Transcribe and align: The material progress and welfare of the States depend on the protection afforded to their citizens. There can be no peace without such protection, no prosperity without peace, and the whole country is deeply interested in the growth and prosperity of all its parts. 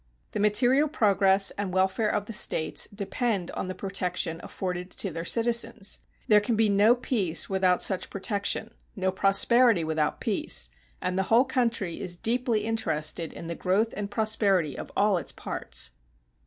The 0.31 0.39
material 0.39 0.87
progress 0.87 1.51
and 1.59 1.71
welfare 1.75 2.09
of 2.09 2.25
the 2.25 2.33
States 2.33 2.87
depend 2.87 3.51
on 3.51 3.67
the 3.67 3.75
protection 3.75 4.41
afforded 4.43 4.89
to 4.89 5.11
their 5.11 5.25
citizens. 5.25 5.99
There 6.27 6.41
can 6.41 6.55
be 6.55 6.69
no 6.69 6.95
peace 6.95 7.51
without 7.51 7.83
such 7.83 8.09
protection, 8.09 8.73
no 8.95 9.11
prosperity 9.11 9.83
without 9.83 10.19
peace, 10.19 10.69
and 11.03 11.19
the 11.19 11.29
whole 11.29 11.45
country 11.45 12.01
is 12.01 12.15
deeply 12.17 12.61
interested 12.65 13.31
in 13.31 13.45
the 13.45 13.53
growth 13.53 13.93
and 13.95 14.09
prosperity 14.09 14.75
of 14.75 14.91
all 14.97 15.17
its 15.19 15.31
parts. 15.31 15.91